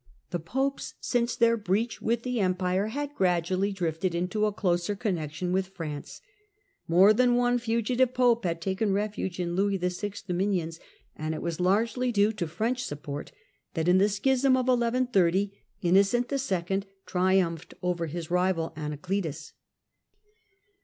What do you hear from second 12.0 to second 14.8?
due to French support that in the schism of